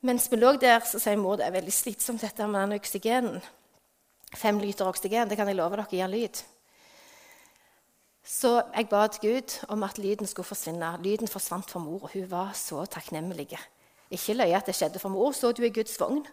[0.00, 3.42] Mens vi lå der, så sier mor det er veldig slitsomt dette med den oksygenen.
[4.32, 6.40] Fem liter oksygen, det kan jeg love dere gir lyd.
[8.24, 10.94] Så jeg ba Gud om at lyden skulle forsvinne.
[11.02, 13.58] Lyden forsvant for mor, og hun var så takknemlig.
[14.10, 15.32] Ikke løye at det skjedde for mor.
[15.32, 16.24] Så du i Guds vogn?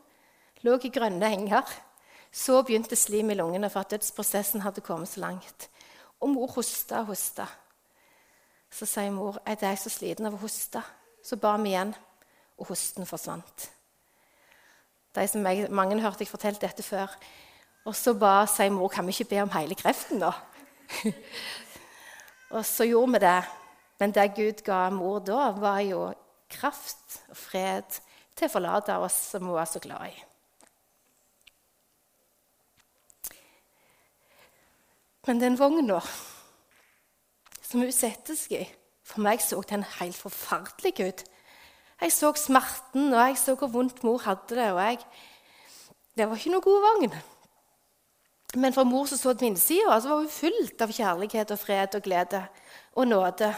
[0.61, 1.65] Lå i grønne henger.
[2.31, 5.69] Så begynte slim i lungene for at dødsprosessen hadde kommet så langt.
[6.21, 7.47] Og mor hosta og hosta.
[8.71, 10.83] Så sier mor er jeg så sliten av å hoste.
[11.23, 11.95] Så ba vi igjen,
[12.57, 13.69] og hosten forsvant.
[15.15, 17.13] De som jeg, mange hørte jeg fortalte dette før.
[17.87, 20.33] Og så ba, sier mor kan vi ikke be om hele kreften, da?
[22.55, 23.41] og så gjorde vi det.
[23.99, 26.01] Men det Gud ga mor da, var jo
[26.51, 28.01] kraft og fred
[28.37, 30.17] til å forlate oss som hun var så glad i.
[35.27, 35.99] Men den vogna
[37.59, 38.67] som hun setter seg i
[39.07, 41.21] For meg så den helt forferdelig ut.
[42.01, 44.71] Jeg så smerten, og jeg så hvor vondt mor hadde det.
[44.71, 44.99] og jeg,
[46.17, 47.15] Det var ikke noe god vogn.
[48.55, 51.95] Men for mor som så på innsida, så var hun fullt av kjærlighet og fred
[51.95, 52.47] og glede
[52.95, 53.55] og nåde.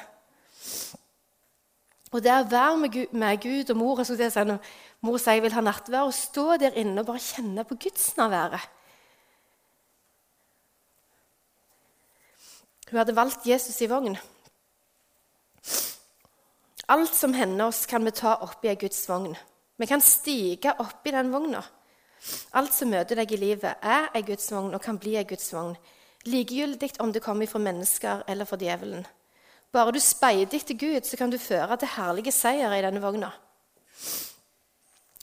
[2.12, 4.58] Og det å være med Gud, med Gud og mor så det når
[5.02, 8.65] Mor sier jeg vil ha nattvær, og stå der inne og bare kjenne på gudsnærværet.
[12.89, 14.17] Hun hadde valgt Jesus i vogn.
[16.89, 19.36] Alt som hender oss, kan vi ta oppi ei Guds vogn.
[19.78, 21.62] Vi kan stige oppi den vogna.
[22.58, 25.52] Alt som møter deg i livet, er ei Guds vogn og kan bli ei Guds
[25.54, 25.75] vogn.
[26.25, 29.06] Likegyldig om det kommer fra mennesker eller fra djevelen.
[29.71, 33.30] Bare du speider etter Gud, så kan du føre til herlige seier i denne vogna.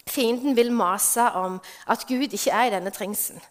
[0.06, 1.58] Fienden vil mase om
[1.90, 3.42] at Gud ikke er i denne trengselen,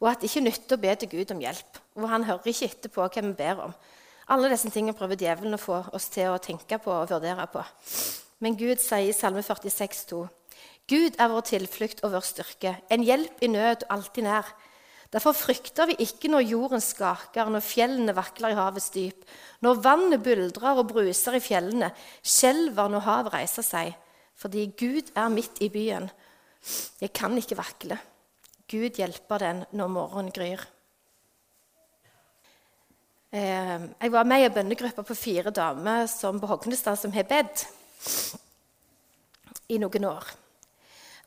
[0.00, 1.84] og at det ikke nytter å be til Gud om hjelp.
[2.00, 3.76] Og han hører ikke etter på hva vi ber om.
[4.28, 7.62] Alle disse tingene prøver djevelen å få oss til å tenke på og vurdere på.
[8.44, 10.26] Men Gud sier i Salme 46, 46,2.:
[10.88, 14.46] Gud er vår tilflukt og vår styrke, en hjelp i nød og alltid nær.
[15.12, 19.24] Derfor frykter vi ikke når jorden skaker, når fjellene vakler i havets dyp,
[19.64, 23.94] når vannet buldrer og bruser i fjellene, skjelver når havet reiser seg.
[24.36, 26.10] Fordi Gud er midt i byen.
[27.00, 27.96] Jeg kan ikke vakle.
[28.68, 30.60] Gud hjelper den når morgenen gryr.
[33.32, 37.26] Eh, jeg var med i en bønnegruppe på fire damer som på Hognestad som har
[37.28, 37.66] bedt
[39.68, 40.30] i noen år.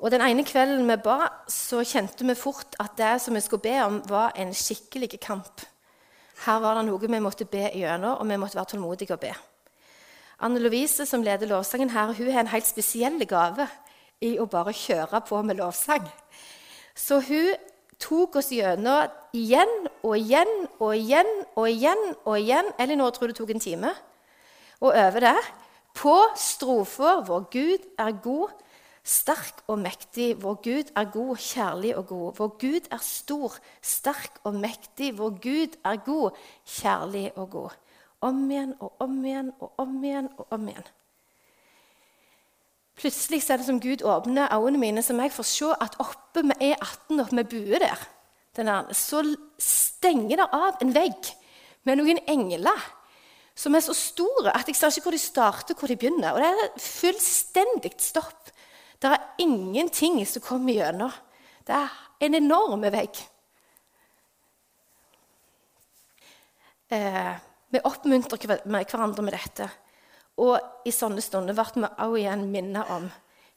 [0.01, 3.61] Og Den ene kvelden vi ba, så kjente vi fort at det som vi skulle
[3.61, 5.61] be om, var en skikkelig kamp.
[6.41, 9.35] Her var det noe vi måtte be gjennom, og vi måtte være tålmodige og be.
[10.41, 13.67] Anne Lovise, som leder lovsangen her, hun har en helt spesiell gave
[14.21, 16.09] i å bare kjøre på med lovsang.
[16.97, 17.53] Så hun
[18.01, 22.03] tok oss gjennom igjen og igjen og igjen og igjen.
[22.25, 22.73] og igjen.
[22.79, 23.93] Elinor tror det tok en time.
[24.81, 25.37] Og øve det,
[25.93, 28.49] på strofer hvor Gud er god,
[29.01, 32.33] Sterk og mektig, vår Gud er god, kjærlig og god.
[32.37, 35.17] Vår Gud er stor, sterk og mektig.
[35.17, 37.77] Vår Gud er god, kjærlig og god.
[38.21, 40.91] Om igjen og om igjen og om igjen og om igjen.
[43.01, 46.61] Plutselig er det som Gud åpner øynene mine, så jeg får se at oppe med
[46.61, 48.07] E18, oppe med bue der,
[48.55, 49.23] der, så
[49.57, 51.31] stenger det av en vegg
[51.87, 52.83] med noen engler
[53.57, 56.33] som er så store at jeg ser ikke hvor de starter, hvor de begynner.
[56.33, 58.51] Og det er fullstendig stopp.
[59.01, 61.11] Det er ingenting som kommer gjennom.
[61.65, 63.21] Det er en enorm vegg.
[66.91, 67.33] Eh,
[67.71, 69.69] vi oppmuntrer hverandre med dette.
[70.39, 73.09] Og i sånne stunder ble vi også igjen minnet om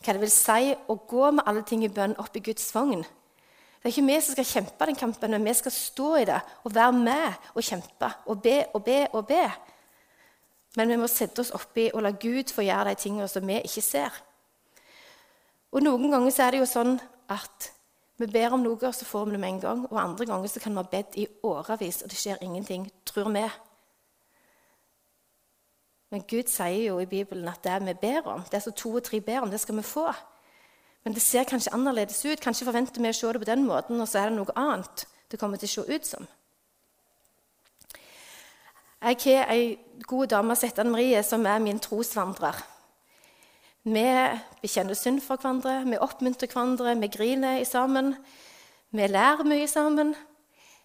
[0.04, 3.04] hva det vil si å gå med alle ting i bønn opp i Guds vogn.
[3.04, 6.40] Det er ikke vi som skal kjempe den kampen, men vi skal stå i det
[6.64, 9.44] og være med og kjempe og be og be og be.
[10.76, 13.60] Men vi må sette oss oppi og la Gud få gjøre de tingene som vi
[13.60, 14.16] ikke ser.
[15.74, 16.96] Og Noen ganger er det jo sånn
[17.32, 17.70] at
[18.20, 19.80] vi ber om noe, og så får vi det med en gang.
[19.90, 23.32] Og andre ganger så kan vi ha bedt i årevis, og det skjer ingenting, tror
[23.34, 23.42] vi.
[26.14, 29.02] Men Gud sier jo i Bibelen at det vi ber om, det som to og
[29.02, 30.12] tre ber om, det skal vi få.
[31.02, 32.40] Men det ser kanskje annerledes ut.
[32.40, 35.02] Kanskje forventer vi å se det på den måten, og så er det noe annet
[35.32, 36.28] det kommer til å se ut som.
[39.02, 39.74] Jeg har ei
[40.06, 42.62] god dame som heter Marie, som er min trosvandrer.
[43.82, 44.06] Vi
[44.62, 48.14] bekjenner synd for hverandre, vi oppmuntrer hverandre, vi griner sammen.
[48.94, 50.14] Vi lærer mye sammen.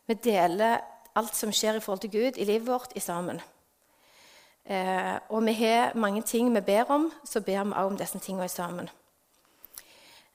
[0.09, 0.81] Vi deler
[1.13, 3.45] alt som skjer i forhold til Gud i livet vårt, i sammen.
[4.69, 8.19] Eh, og vi har mange ting vi ber om, så ber vi også om disse
[8.21, 8.89] tingene sammen.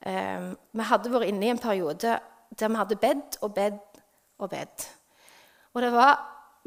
[0.03, 2.18] Eh, vi hadde vært inne i en periode
[2.55, 4.01] der vi hadde bedt og bedt
[4.38, 4.88] og bedt.
[5.75, 6.18] Og det var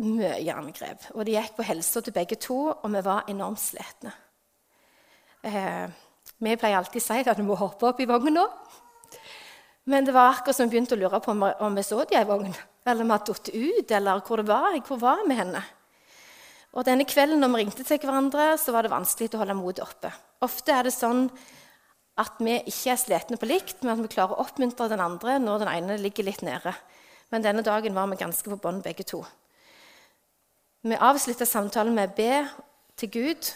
[0.04, 1.10] mye angrep.
[1.16, 4.14] Og det gikk på helsa til begge to, og vi var enormt slitne.
[5.44, 5.88] Eh,
[6.40, 8.46] vi pleier alltid å si at vi må hoppe opp i vogna.
[9.88, 12.28] Men det var akkurat som vi begynte å lure på om vi så dem i
[12.28, 14.80] vogn, eller om vi hadde falt ut, eller hvor det var.
[14.88, 15.64] Hvor var vi henne?
[16.78, 19.82] Og denne kvelden når vi ringte til hverandre, så var det vanskelig å holde motet
[19.88, 20.12] oppe.
[20.46, 21.26] Ofte er det sånn
[22.22, 25.40] at vi ikke er slitne på likt, men at vi klarer å oppmuntre den andre
[25.42, 26.74] når den ene ligger litt nede.
[27.34, 29.24] Men denne dagen var vi ganske på bånn, begge to.
[30.86, 32.34] Vi avslutta samtalen med å be
[32.98, 33.50] til Gud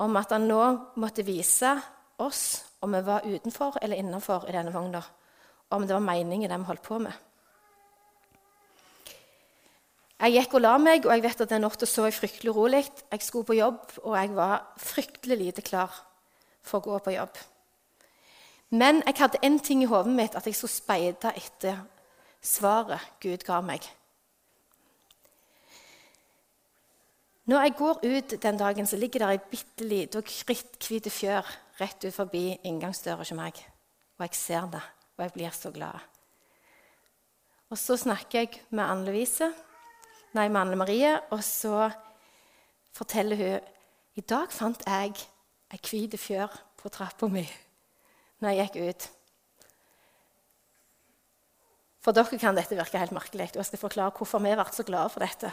[0.00, 0.62] om at han nå
[1.00, 1.76] måtte vise
[2.24, 5.04] oss om vi var utenfor eller innenfor i denne vogna,
[5.76, 7.12] om det var meningen det vi holdt på med.
[10.24, 12.86] Jeg gikk og la meg, og jeg vet at den natta så jeg fryktelig urolig.
[13.12, 15.92] Jeg skulle på jobb, og jeg var fryktelig lite klar
[16.64, 17.40] for å gå på jobb.
[18.72, 21.82] Men jeg hadde én ting i hodet mitt, at jeg skulle speide etter
[22.40, 23.84] svaret Gud ga meg.
[27.44, 32.08] Når jeg går ut den dagen, så ligger der ei bitte lita kritthvit fjør rett
[32.08, 33.60] ut forbi inngangsdøra hos meg.
[34.16, 34.80] Og jeg ser det,
[35.18, 36.00] og jeg blir så glad.
[37.68, 39.52] Og så snakker jeg med Anne Louise,
[40.34, 41.88] nei, med Anne Marie, og så
[42.94, 43.72] forteller hun
[44.18, 45.14] i dag fant jeg
[45.74, 47.44] ei hvit fjør på trappa mi
[48.42, 49.06] når jeg gikk ut.
[52.04, 54.84] For dere kan dette virke helt merkelig, og jeg skal forklare hvorfor vi ble så
[54.84, 55.50] glade for dette.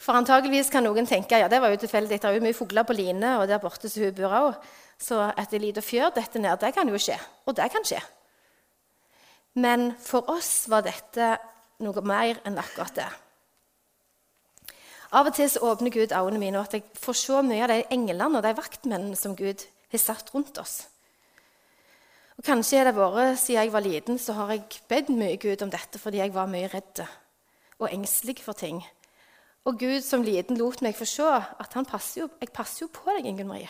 [0.00, 2.16] For antageligvis kan noen tenke ja, det var jo tilfeldig.
[2.18, 4.56] Det er jo mye fugler på line, og der borte så hun bor òg.
[5.00, 7.18] Så at ei lita fjør detter ned, det kan jo skje.
[7.46, 8.00] Og det kan skje.
[9.60, 11.34] Men for oss var dette
[11.84, 13.08] noe mer enn akkurat det.
[15.10, 17.72] Av og til så åpner Gud øynene mine, og at jeg får se mye av
[17.72, 20.84] de englene og de vaktmennene som Gud har satt rundt oss.
[22.38, 25.62] Og Kanskje er det vært siden jeg var liten, så har jeg bedt mye Gud
[25.66, 27.02] om dette fordi jeg var mye redd
[27.80, 28.78] og engstelig for ting.
[29.68, 33.10] Og Gud som liten lot meg få se at passer jo, jeg passer jo på
[33.10, 33.68] deg, Ingunn Marie.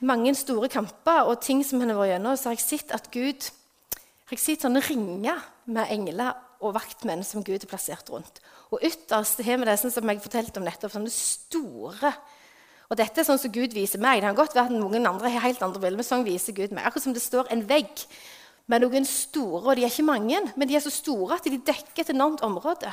[0.00, 3.12] Mange store kamper og ting som han har vært gjennom, så har jeg sett at
[3.14, 3.50] Gud
[4.34, 8.40] har jeg sitter sånn ringer med engler og vaktmenn som Gud har plassert rundt.
[8.74, 12.14] Og ytterst har vi det sånn som jeg fortalte om nettopp, sånne store
[12.92, 14.20] Og dette er sånn som Gud viser meg.
[14.20, 16.74] Det kan godt være at noen andre har helt andre bilder, men sånn viser Gud
[16.74, 16.84] meg.
[16.84, 18.02] Akkurat som det står en vegg
[18.68, 21.62] med noen store, og de er ikke mange, men de er så store at de
[21.64, 22.92] dekker et enormt område.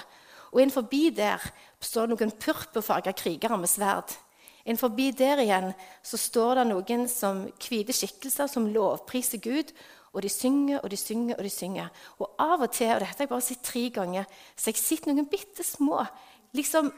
[0.55, 1.43] Og innenfor der
[1.83, 4.15] står noen purpurfarga krigere med sverd.
[4.63, 9.75] Innenfor der igjen så står det noen som hvite skikkelser som lovpriser Gud
[10.11, 11.89] og de synger og de synger og de synger.
[12.19, 15.13] Og av og til, og dette har jeg bare sett tre ganger, så jeg sitter
[15.13, 16.01] noen bitte små
[16.57, 16.91] liksom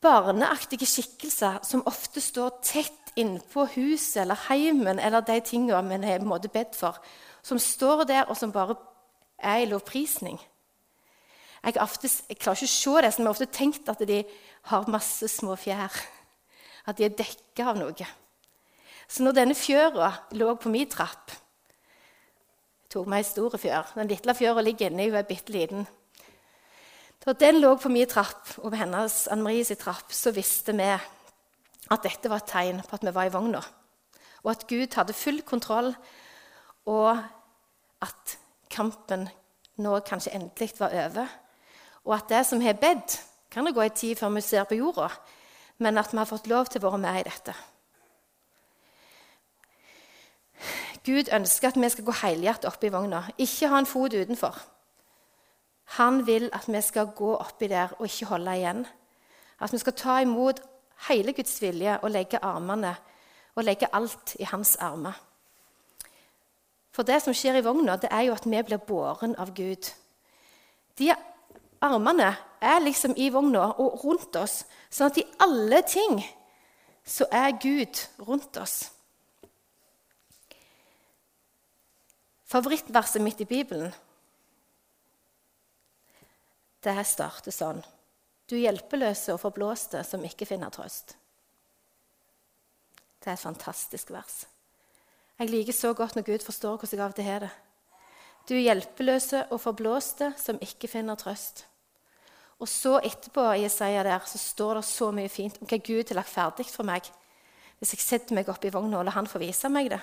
[0.00, 6.24] barneaktige skikkelser som ofte står tett innpå huset eller heimen eller de tingene vi har
[6.24, 6.96] måte bedt for,
[7.42, 8.76] som står der og som bare
[9.40, 10.38] er i lovprisning.
[11.60, 14.22] Jeg, ofte, jeg klarer ikke å se det, men jeg har ofte tenkt at de
[14.70, 15.92] har masse små fjær.
[16.88, 18.06] At de er dekka av noe.
[19.10, 21.34] Så når denne fjøra lå på min trapp
[22.90, 23.94] tok meg ei stor fjør.
[23.96, 25.86] Den lille fjøra ligger inni, hun er bitte liten.
[27.20, 30.88] Da den lå på min trapp og på hennes Anne Marie trapp, så visste vi
[30.90, 33.60] at dette var et tegn på at vi var i vogna,
[34.42, 35.92] og at Gud hadde full kontroll,
[36.88, 37.18] og
[38.00, 38.36] at
[38.72, 39.28] kampen
[39.80, 41.26] nå kanskje endelig var over.
[42.06, 43.18] Og at det som har bedt,
[43.50, 45.10] kan det gå en tid før vi ser på jorda,
[45.78, 47.54] men at vi har fått lov til å være med i dette.
[51.10, 54.58] Gud ønsker at vi skal gå helhjertet opp i vogna, ikke ha en fot utenfor.
[55.98, 58.84] Han vil at vi skal gå oppi der og ikke holde igjen.
[59.60, 60.60] At vi skal ta imot
[61.08, 62.94] hele Guds vilje og legge armene
[63.56, 65.18] og legge alt i hans armer.
[66.94, 69.90] For det som skjer i vogna, det er jo at vi blir båren av Gud.
[70.98, 71.10] De
[71.82, 76.20] armene er liksom i vogna og rundt oss, sånn at i alle ting
[77.06, 78.90] så er Gud rundt oss.
[82.50, 83.92] Favorittverset mitt i Bibelen
[86.80, 87.82] det starter sånn
[88.48, 91.14] Du hjelpeløse og forblåste som ikke finner trøst.
[93.20, 94.46] Det er et fantastisk vers.
[95.38, 97.50] Jeg liker så godt når Gud forstår hvordan jeg av og til har det.
[98.48, 101.66] Du hjelpeløse og forblåste som ikke finner trøst.
[102.58, 106.10] Og så etterpå i Jesaja der, så står det så mye fint om hva Gud
[106.10, 107.06] har lagt ferdig for meg.
[107.78, 110.00] Hvis jeg setter meg opp i vogna og lar Han få vise meg det.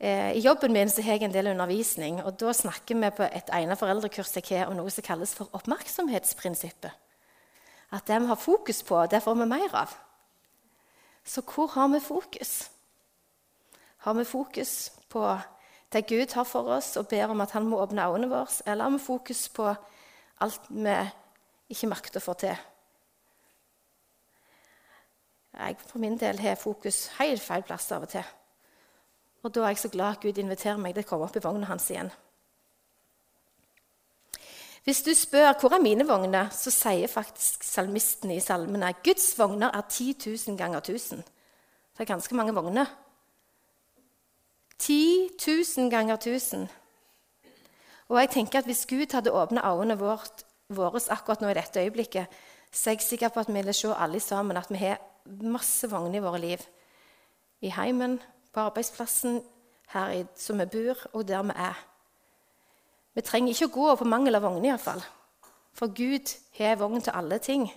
[0.00, 3.50] I jobben min så har jeg en del undervisning, og da snakker vi på et
[3.50, 6.92] egnet foreldrekurs jeg har om noe som kalles for oppmerksomhetsprinsippet.
[7.90, 9.96] At det vi har fokus på, det får vi mer av.
[11.24, 12.70] Så hvor har vi fokus?
[14.06, 15.24] Har vi fokus på
[15.92, 18.84] det Gud har for oss, og ber om at han må åpne øynene våre, eller
[18.84, 19.74] har vi fokus på
[20.40, 20.96] alt vi
[21.68, 22.66] ikke makter å få til?
[25.58, 28.37] Jeg for min del har fokus helt feil plass av og til.
[29.42, 31.42] Og da er jeg så glad at Gud inviterer meg til å komme opp i
[31.44, 32.10] vogna hans igjen.
[34.84, 39.74] Hvis du spør hvor er mine vogner, så sier faktisk salmisten i salmene Guds vogner
[39.74, 40.14] er 10
[40.48, 41.22] 000 ganger 1000.
[41.92, 42.86] Det er ganske mange vogner.
[44.78, 45.28] 10
[45.76, 46.68] 000 ganger 1000.
[48.08, 52.26] Og jeg tenker at Hvis Gud hadde åpna øynene våre akkurat nå i dette øyeblikket,
[52.72, 55.90] så er jeg sikker på at vi ville se alle sammen at vi har masse
[55.90, 56.58] vogner i våre liv.
[57.60, 58.20] I heimen,
[58.58, 59.42] på arbeidsplassen,
[59.88, 61.76] her som vi bor, og der vi er.
[63.14, 65.02] Vi trenger ikke å gå på mangel av vogner, iallfall.
[65.78, 67.68] For Gud har vogn til alle ting.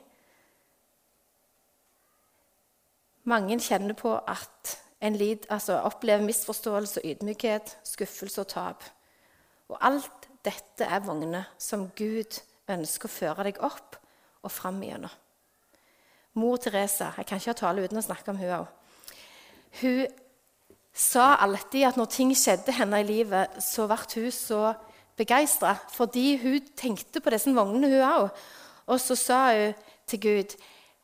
[3.30, 8.88] Mange kjenner på at en lid, altså opplever misforståelse, ydmykhet, skuffelse og tap.
[9.70, 14.00] Og alt dette er vogner som Gud ønsker å føre deg opp
[14.42, 15.14] og fram igjennom.
[16.34, 18.68] Mor Teresa Jeg kan ikke ha tale uten å snakke om hun òg.
[19.82, 20.22] Hun
[20.94, 24.62] sa alltid at når ting skjedde henne i livet, så ble hun så
[25.20, 28.30] begeistra fordi hun tenkte på disse vognene, hun òg.
[28.92, 29.78] Og så sa hun
[30.10, 30.58] til Gud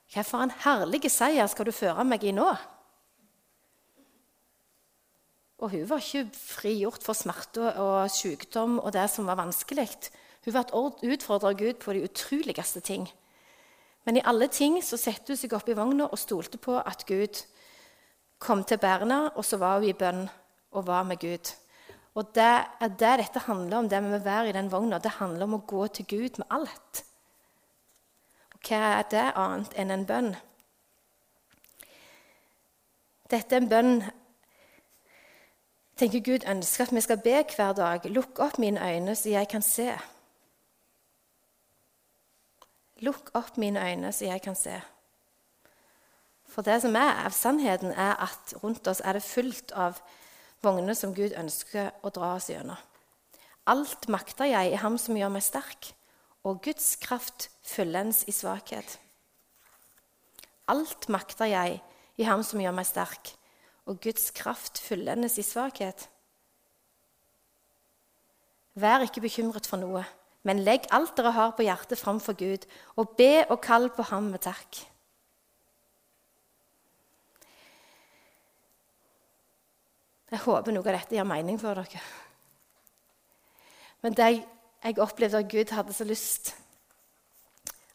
[0.08, 2.48] hva for en herlig seier skal du føre meg i nå?
[5.58, 9.88] Og hun var ikke frigjort for smerte og sykdom og det som var vanskelig.
[10.46, 13.08] Hun ble utfordra av Gud på de utroligste ting.
[14.06, 17.04] Men i alle ting så satte hun seg opp i vogna og stolte på at
[17.08, 17.42] Gud
[18.38, 20.28] kom til Berna, og så var hun i bønn
[20.72, 21.52] og var med Gud.
[22.14, 24.98] Og det er det dette handler om, det med å være i den vogna.
[24.98, 27.02] Det handler om å gå til Gud med alt.
[28.54, 30.32] Og hva er det annet enn en bønn?
[33.28, 33.92] Dette er en bønn
[35.98, 38.06] tenker Gud ønsker at vi skal be hver dag.
[38.06, 39.90] Lukk opp mine øyne, så jeg kan se.
[43.02, 44.80] Lukk opp mine øyne, så jeg kan se.
[46.48, 50.00] For det som er av sannheten, er at rundt oss er det fullt av
[50.64, 52.78] vogner som Gud ønsker å dra oss gjennom.
[53.68, 55.92] Alt makter jeg i Ham som gjør meg sterk,
[56.42, 58.96] og Guds kraft fullends i svakhet.
[60.68, 61.78] Alt makter jeg
[62.16, 63.34] i Ham som gjør meg sterk,
[63.88, 66.08] og Guds kraft fullendes i svakhet.
[68.78, 70.04] Vær ikke bekymret for noe.
[70.46, 72.64] Men legg alt dere har på hjertet, framfor Gud,
[72.96, 74.84] og be og kall på ham med takk.
[80.30, 82.00] Jeg håper noe av dette gir mening for dere.
[84.02, 84.28] Men det
[84.84, 86.54] jeg opplevde at Gud hadde så lyst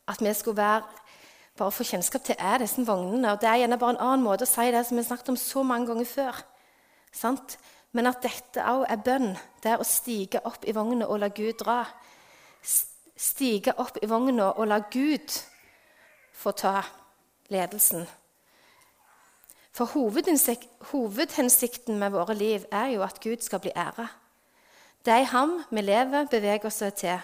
[0.08, 0.84] at vi skulle være,
[1.58, 3.32] bare få kjennskap til, er disse vognene.
[3.32, 5.30] Og Det er gjerne bare en annen måte å si det som vi har snakket
[5.30, 6.42] om så mange ganger før.
[7.12, 7.58] Sant?
[7.94, 9.38] Men at dette òg er bønn.
[9.64, 11.84] Det er å stige opp i vogna og la Gud dra
[13.24, 15.38] stige opp i vogna og la Gud
[16.34, 16.82] få ta
[17.54, 18.08] ledelsen.
[19.74, 24.08] For hovedhensikten med våre liv er jo at Gud skal bli æra.
[25.06, 27.20] Det er ham vi lever, beveger oss til.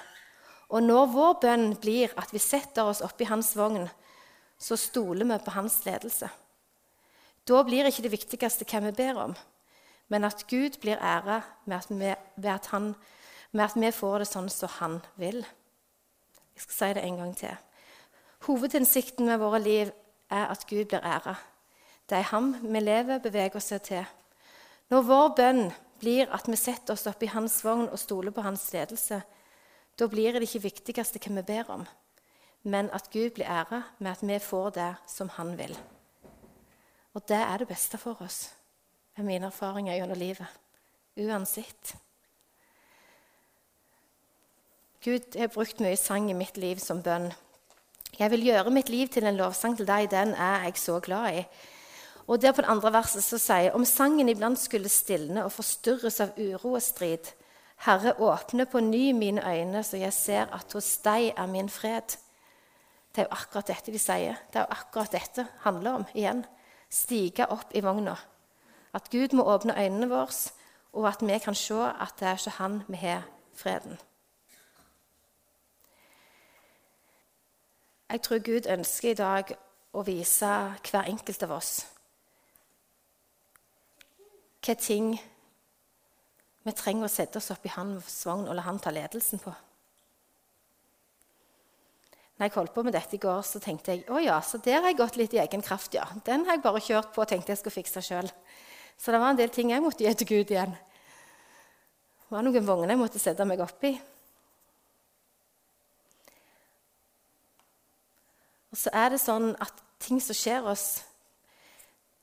[0.70, 3.90] Og når vår bønn blir at vi setter oss oppi hans vogn,
[4.58, 6.30] så stoler vi på hans ledelse.
[7.48, 9.36] Da blir ikke det viktigste hva vi ber om,
[10.10, 12.16] men at Gud blir æra med, med
[13.52, 15.42] med at vi får det sånn som han vil.
[16.54, 17.56] Jeg skal si det en gang til.
[18.46, 19.92] Hovedhensikten med våre liv
[20.30, 21.36] er at Gud blir æra.
[22.10, 24.06] Det er ham vi lever, beveger oss til.
[24.90, 25.68] Når vår bønn
[26.02, 29.22] blir at vi setter oss opp i hans vogn og stoler på hans ledelse,
[30.00, 31.86] da blir det ikke viktigste hva vi ber om,
[32.64, 35.76] men at Gud blir æra med at vi får det som han vil.
[37.14, 38.56] Og det er det beste for oss,
[39.18, 40.48] er mine erfaringer gjennom livet.
[41.20, 41.96] Uansett.
[45.04, 47.30] Gud har brukt mye sang i mitt liv som bønn.
[48.18, 51.44] Jeg vil gjøre mitt liv til en lovsang til deg, den er jeg så glad
[51.44, 51.44] i.
[52.30, 56.20] Og der på det andre verset så sier om sangen iblant skulle stilne og forstyrres
[56.22, 57.32] av uro og strid.
[57.88, 62.20] Herre, åpne på ny mine øyne, så jeg ser at hos deg er min fred.
[63.16, 64.38] Det er jo akkurat dette de sier.
[64.54, 66.46] Det er jo akkurat dette handler om igjen.
[66.90, 68.16] Stige opp i vogna.
[68.94, 70.54] At Gud må åpne øynene våre,
[70.94, 73.98] og at vi kan se at det er ikke han vi har freden.
[78.12, 79.56] Jeg tror Gud ønsker i dag
[79.94, 80.58] å vise
[80.92, 81.88] hver enkelt av oss
[84.66, 85.14] hva ting
[86.66, 89.54] vi trenger å sette oss opp i hans vogn og la han ta ledelsen på.
[92.40, 94.80] Når jeg holdt på med dette i går, så tenkte jeg å ja, så der
[94.80, 95.94] har jeg gått litt i egen kraft.
[95.94, 96.06] ja.
[96.24, 98.30] Den har jeg bare kjørt på og tenkte jeg skulle fikse sjøl.
[98.96, 100.72] Så det var en del ting jeg måtte gi til Gud igjen.
[102.30, 103.92] Det var noen vogner jeg måtte sette meg opp i.
[108.70, 111.02] Og så er det sånn at ting som skjer oss,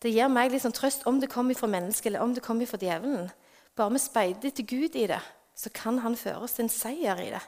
[0.02, 2.80] det gir meg liksom trøst om det kommer fra mennesket eller om det kommer fra
[2.80, 3.30] djevelen.
[3.76, 5.20] Bare vi speider til Gud i det,
[5.56, 7.44] så kan han føre oss til en seier i det.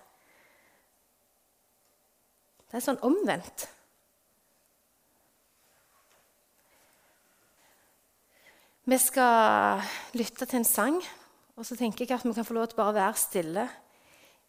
[2.68, 3.68] Det er sånn omvendt.
[8.88, 9.84] Vi skal
[10.16, 10.96] lytte til en sang,
[11.56, 13.66] og så tenker jeg at vi kan få lov til bare å være stille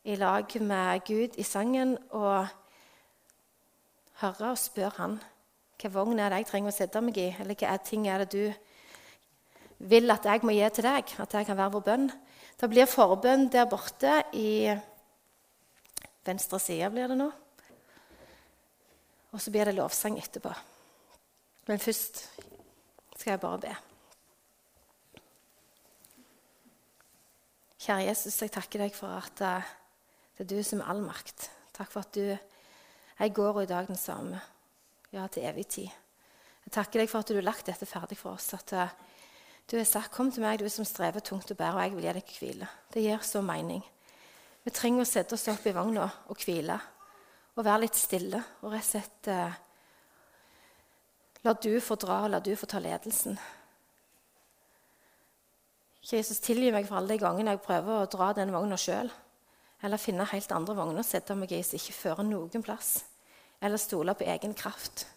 [0.08, 1.98] i lag med Gud i sangen.
[2.12, 2.48] og
[4.20, 5.20] høre og spørre han
[5.80, 8.24] hva vogn er det jeg trenger å sette meg i, eller hva er ting er
[8.24, 12.10] det du vil at jeg må gi til deg, at jeg kan være vår bønn.
[12.60, 14.68] Det blir forbønn der borte i
[16.28, 17.30] venstre side blir det nå.
[19.30, 20.52] Og så blir det lovsang etterpå.
[21.70, 22.26] Men først
[23.16, 23.74] skal jeg bare be.
[27.80, 29.74] Kjære Jesus, jeg takker deg for at eh,
[30.36, 31.48] det er du som er all makt.
[31.78, 32.26] Takk for at du
[33.20, 34.40] jeg går i dag den samme.
[35.16, 35.90] Ja, til evig tid.
[36.66, 38.52] Jeg takker deg for at du har lagt dette ferdig for oss.
[38.54, 38.90] At uh,
[39.72, 42.06] du har sagt 'Kom til meg, du som strever tungt å bære, og jeg vil
[42.06, 42.68] gi deg hvile'.
[42.94, 43.84] Det gir så mening.
[44.64, 46.80] Vi trenger å sette oss opp i vogna og hvile.
[47.56, 49.54] Og være litt stille og rett og slett uh,
[51.44, 53.38] La du få dra, og la du få ta ledelsen.
[56.04, 59.12] Jesus, tilgi meg for alle de gangene jeg prøver å dra den vogna sjøl.
[59.84, 63.06] Eller finne helt andre vogner å sette meg i som ikke fører noen plass.
[63.62, 65.08] Eller stole på egen kraft.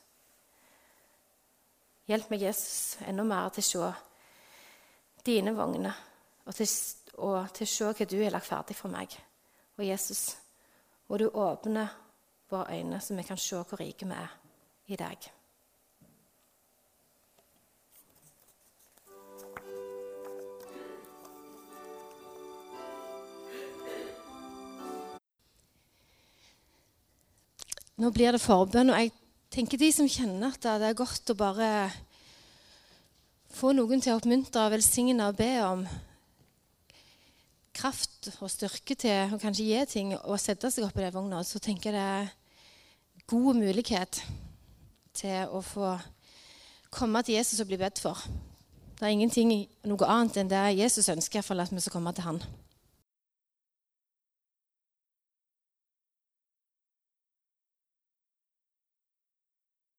[2.11, 3.90] Hjelp meg, Jesus, enda mer til å se
[5.26, 5.95] dine vogner,
[6.47, 6.66] og til,
[7.22, 9.14] og til å se hva du har lagt ferdig for meg.
[9.78, 10.24] Og Jesus,
[11.07, 11.86] må du åpne
[12.51, 14.34] våre øyne, så vi kan se hvor rike vi er
[14.90, 15.30] i deg.
[28.01, 29.12] Nå blir det forbønn, og jeg
[29.53, 31.68] tenker de som kjenner at det er godt å bare
[33.53, 35.84] få noen til å oppmuntre velsigne og be om
[37.76, 41.43] kraft og styrke til å kanskje gi ting og sette seg opp i den vogna,
[41.45, 44.22] så tenker jeg det er god mulighet
[45.16, 45.93] til å få
[46.93, 48.18] komme til Jesus og bli bedt for.
[48.97, 49.53] Det er ingenting
[49.88, 52.43] noe annet enn det Jesus ønsker, for at vi skal komme til Han.